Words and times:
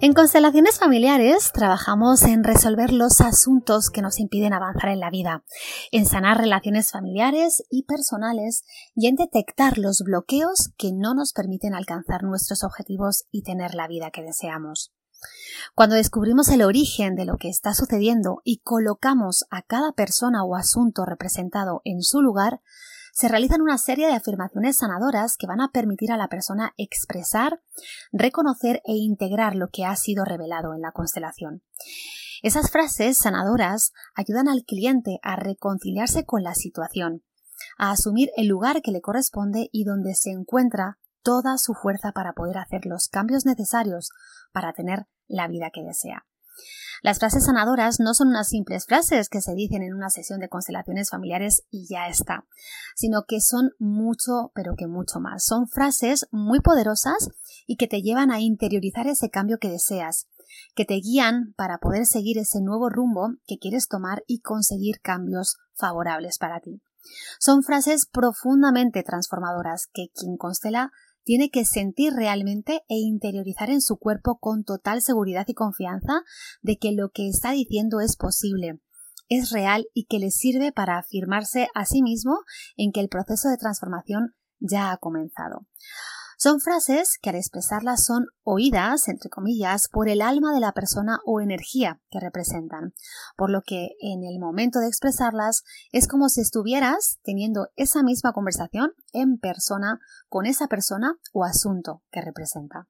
En 0.00 0.12
constelaciones 0.12 0.78
familiares 0.78 1.50
trabajamos 1.52 2.22
en 2.22 2.44
resolver 2.44 2.92
los 2.92 3.20
asuntos 3.20 3.90
que 3.90 4.00
nos 4.00 4.20
impiden 4.20 4.52
avanzar 4.52 4.90
en 4.90 5.00
la 5.00 5.10
vida, 5.10 5.42
en 5.90 6.06
sanar 6.06 6.38
relaciones 6.38 6.92
familiares 6.92 7.64
y 7.68 7.82
personales 7.82 8.62
y 8.94 9.08
en 9.08 9.16
detectar 9.16 9.76
los 9.76 10.02
bloqueos 10.04 10.70
que 10.78 10.92
no 10.92 11.14
nos 11.14 11.32
permiten 11.32 11.74
alcanzar 11.74 12.22
nuestros 12.22 12.62
objetivos 12.62 13.24
y 13.32 13.42
tener 13.42 13.74
la 13.74 13.88
vida 13.88 14.12
que 14.12 14.22
deseamos. 14.22 14.92
Cuando 15.74 15.96
descubrimos 15.96 16.48
el 16.50 16.62
origen 16.62 17.16
de 17.16 17.24
lo 17.24 17.36
que 17.36 17.48
está 17.48 17.74
sucediendo 17.74 18.40
y 18.44 18.58
colocamos 18.58 19.46
a 19.50 19.62
cada 19.62 19.90
persona 19.90 20.44
o 20.44 20.54
asunto 20.54 21.06
representado 21.06 21.80
en 21.84 22.02
su 22.02 22.22
lugar, 22.22 22.60
se 23.18 23.26
realizan 23.26 23.62
una 23.62 23.78
serie 23.78 24.06
de 24.06 24.12
afirmaciones 24.12 24.76
sanadoras 24.76 25.36
que 25.36 25.48
van 25.48 25.60
a 25.60 25.72
permitir 25.72 26.12
a 26.12 26.16
la 26.16 26.28
persona 26.28 26.72
expresar, 26.76 27.60
reconocer 28.12 28.80
e 28.84 28.92
integrar 28.92 29.56
lo 29.56 29.70
que 29.72 29.84
ha 29.84 29.96
sido 29.96 30.24
revelado 30.24 30.72
en 30.72 30.82
la 30.82 30.92
constelación. 30.92 31.64
Esas 32.44 32.70
frases 32.70 33.18
sanadoras 33.18 33.90
ayudan 34.14 34.46
al 34.46 34.62
cliente 34.64 35.18
a 35.24 35.34
reconciliarse 35.34 36.24
con 36.24 36.44
la 36.44 36.54
situación, 36.54 37.24
a 37.76 37.90
asumir 37.90 38.30
el 38.36 38.46
lugar 38.46 38.82
que 38.82 38.92
le 38.92 39.00
corresponde 39.00 39.68
y 39.72 39.82
donde 39.82 40.14
se 40.14 40.30
encuentra 40.30 40.98
toda 41.24 41.58
su 41.58 41.74
fuerza 41.74 42.12
para 42.12 42.34
poder 42.34 42.56
hacer 42.56 42.86
los 42.86 43.08
cambios 43.08 43.44
necesarios 43.44 44.10
para 44.52 44.72
tener 44.72 45.08
la 45.26 45.48
vida 45.48 45.70
que 45.74 45.82
desea. 45.82 46.24
Las 47.02 47.18
frases 47.18 47.44
sanadoras 47.44 48.00
no 48.00 48.14
son 48.14 48.28
unas 48.28 48.48
simples 48.48 48.86
frases 48.86 49.28
que 49.28 49.40
se 49.40 49.54
dicen 49.54 49.82
en 49.82 49.94
una 49.94 50.10
sesión 50.10 50.40
de 50.40 50.48
constelaciones 50.48 51.10
familiares 51.10 51.62
y 51.70 51.86
ya 51.88 52.08
está, 52.08 52.44
sino 52.96 53.24
que 53.26 53.40
son 53.40 53.70
mucho, 53.78 54.50
pero 54.54 54.74
que 54.76 54.86
mucho 54.86 55.20
más. 55.20 55.44
Son 55.44 55.68
frases 55.68 56.26
muy 56.30 56.60
poderosas 56.60 57.30
y 57.66 57.76
que 57.76 57.86
te 57.86 58.02
llevan 58.02 58.30
a 58.30 58.40
interiorizar 58.40 59.06
ese 59.06 59.30
cambio 59.30 59.58
que 59.58 59.70
deseas, 59.70 60.28
que 60.74 60.84
te 60.84 60.94
guían 60.94 61.54
para 61.56 61.78
poder 61.78 62.06
seguir 62.06 62.38
ese 62.38 62.60
nuevo 62.60 62.88
rumbo 62.88 63.34
que 63.46 63.58
quieres 63.58 63.88
tomar 63.88 64.24
y 64.26 64.40
conseguir 64.40 65.00
cambios 65.00 65.56
favorables 65.74 66.38
para 66.38 66.60
ti. 66.60 66.82
Son 67.38 67.62
frases 67.62 68.06
profundamente 68.06 69.02
transformadoras 69.02 69.88
que 69.92 70.08
quien 70.14 70.36
constela 70.36 70.90
tiene 71.28 71.50
que 71.50 71.66
sentir 71.66 72.14
realmente 72.14 72.84
e 72.88 72.94
interiorizar 72.94 73.68
en 73.68 73.82
su 73.82 73.98
cuerpo 73.98 74.38
con 74.38 74.64
total 74.64 75.02
seguridad 75.02 75.44
y 75.46 75.52
confianza 75.52 76.22
de 76.62 76.78
que 76.78 76.92
lo 76.92 77.10
que 77.10 77.28
está 77.28 77.52
diciendo 77.52 78.00
es 78.00 78.16
posible, 78.16 78.80
es 79.28 79.50
real 79.50 79.88
y 79.92 80.06
que 80.06 80.20
le 80.20 80.30
sirve 80.30 80.72
para 80.72 80.96
afirmarse 80.96 81.68
a 81.74 81.84
sí 81.84 82.00
mismo 82.00 82.38
en 82.78 82.92
que 82.92 83.00
el 83.00 83.10
proceso 83.10 83.50
de 83.50 83.58
transformación 83.58 84.36
ya 84.58 84.90
ha 84.90 84.96
comenzado. 84.96 85.66
Son 86.40 86.60
frases 86.60 87.18
que 87.20 87.30
al 87.30 87.34
expresarlas 87.34 88.04
son 88.04 88.26
oídas, 88.44 89.08
entre 89.08 89.28
comillas, 89.28 89.88
por 89.88 90.08
el 90.08 90.22
alma 90.22 90.54
de 90.54 90.60
la 90.60 90.70
persona 90.70 91.18
o 91.26 91.40
energía 91.40 92.00
que 92.10 92.20
representan, 92.20 92.94
por 93.36 93.50
lo 93.50 93.62
que 93.62 93.96
en 94.00 94.22
el 94.22 94.38
momento 94.38 94.78
de 94.78 94.86
expresarlas 94.86 95.64
es 95.90 96.06
como 96.06 96.28
si 96.28 96.40
estuvieras 96.40 97.18
teniendo 97.24 97.70
esa 97.74 98.04
misma 98.04 98.32
conversación 98.32 98.92
en 99.12 99.38
persona 99.38 99.98
con 100.28 100.46
esa 100.46 100.68
persona 100.68 101.16
o 101.32 101.42
asunto 101.42 102.04
que 102.12 102.20
representa. 102.20 102.86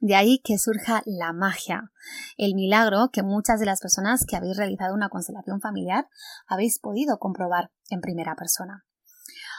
De 0.00 0.14
ahí 0.14 0.40
que 0.42 0.56
surja 0.56 1.02
la 1.04 1.34
magia, 1.34 1.92
el 2.38 2.54
milagro 2.54 3.10
que 3.12 3.22
muchas 3.22 3.60
de 3.60 3.66
las 3.66 3.80
personas 3.80 4.24
que 4.24 4.34
habéis 4.34 4.56
realizado 4.56 4.94
una 4.94 5.10
constelación 5.10 5.60
familiar 5.60 6.08
habéis 6.46 6.78
podido 6.78 7.18
comprobar 7.18 7.70
en 7.90 8.00
primera 8.00 8.34
persona. 8.34 8.86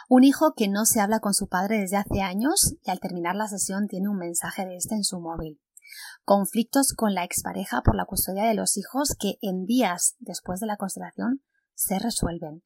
Un 0.10 0.24
hijo 0.24 0.54
que 0.56 0.70
no 0.70 0.86
se 0.86 1.02
habla 1.02 1.20
con 1.20 1.34
su 1.34 1.50
padre 1.50 1.80
desde 1.80 1.98
hace 1.98 2.22
años 2.22 2.76
y 2.82 2.92
al 2.92 3.02
terminar 3.02 3.36
la 3.36 3.50
sesión 3.50 3.88
tiene 3.88 4.08
un 4.08 4.18
mensaje 4.18 4.66
de 4.66 4.78
este 4.78 4.96
en 4.96 5.04
su 5.04 5.20
móvil. 5.20 5.62
Conflictos 6.24 6.94
con 6.94 7.14
la 7.14 7.26
expareja 7.26 7.82
por 7.82 7.94
la 7.96 8.06
custodia 8.06 8.46
de 8.46 8.54
los 8.54 8.78
hijos 8.78 9.18
que 9.20 9.38
en 9.42 9.66
días 9.66 10.16
después 10.20 10.62
de 10.62 10.68
la 10.68 10.78
constelación 10.78 11.42
se 11.76 12.00
resuelven. 12.00 12.64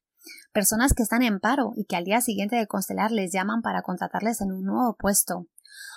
Personas 0.52 0.92
que 0.92 1.02
están 1.02 1.22
en 1.22 1.40
paro 1.40 1.72
y 1.74 1.84
que 1.86 1.96
al 1.96 2.04
día 2.04 2.20
siguiente 2.20 2.54
de 2.54 2.68
constelar 2.68 3.10
les 3.10 3.32
llaman 3.32 3.60
para 3.60 3.82
contratarles 3.82 4.40
en 4.40 4.52
un 4.52 4.62
nuevo 4.62 4.94
puesto. 4.96 5.48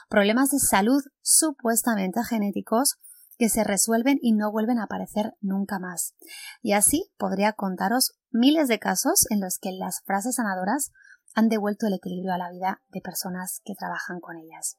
Problemas 0.09 0.49
de 0.49 0.57
salud 0.57 1.03
supuestamente 1.21 2.23
genéticos 2.23 2.95
que 3.37 3.49
se 3.49 3.63
resuelven 3.63 4.17
y 4.19 4.33
no 4.33 4.51
vuelven 4.51 4.79
a 4.79 4.85
aparecer 4.85 5.35
nunca 5.41 5.77
más. 5.77 6.15
Y 6.63 6.73
así 6.73 7.11
podría 7.17 7.53
contaros 7.53 8.15
miles 8.31 8.67
de 8.67 8.79
casos 8.79 9.27
en 9.29 9.41
los 9.41 9.59
que 9.59 9.73
las 9.73 10.01
frases 10.05 10.35
sanadoras 10.35 10.91
han 11.35 11.49
devuelto 11.49 11.85
el 11.85 11.93
equilibrio 11.93 12.33
a 12.33 12.37
la 12.37 12.49
vida 12.49 12.81
de 12.89 13.01
personas 13.01 13.61
que 13.63 13.75
trabajan 13.75 14.19
con 14.19 14.37
ellas. 14.37 14.77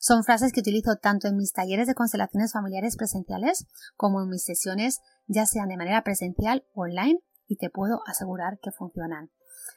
Son 0.00 0.22
frases 0.24 0.52
que 0.52 0.60
utilizo 0.60 0.96
tanto 0.96 1.28
en 1.28 1.36
mis 1.36 1.52
talleres 1.52 1.86
de 1.86 1.94
constelaciones 1.94 2.52
familiares 2.52 2.96
presenciales 2.96 3.66
como 3.96 4.20
en 4.20 4.28
mis 4.28 4.44
sesiones, 4.44 5.00
ya 5.26 5.46
sean 5.46 5.68
de 5.68 5.76
manera 5.76 6.02
presencial 6.02 6.66
o 6.74 6.82
online, 6.82 7.20
y 7.46 7.56
te 7.56 7.70
puedo 7.70 8.02
asegurar 8.06 8.58
que 8.60 8.72
funcionan. 8.72 9.30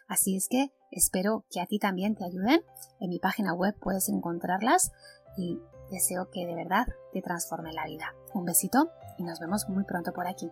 Así 0.07 0.35
es 0.35 0.47
que 0.49 0.71
espero 0.91 1.45
que 1.49 1.61
a 1.61 1.65
ti 1.65 1.79
también 1.79 2.15
te 2.15 2.25
ayuden. 2.25 2.61
En 2.99 3.09
mi 3.09 3.19
página 3.19 3.53
web 3.53 3.75
puedes 3.79 4.09
encontrarlas 4.09 4.91
y 5.37 5.59
deseo 5.91 6.29
que 6.31 6.45
de 6.45 6.55
verdad 6.55 6.87
te 7.13 7.21
transforme 7.21 7.73
la 7.73 7.85
vida. 7.85 8.13
Un 8.33 8.45
besito 8.45 8.91
y 9.17 9.23
nos 9.23 9.39
vemos 9.39 9.67
muy 9.69 9.83
pronto 9.83 10.13
por 10.13 10.27
aquí. 10.27 10.49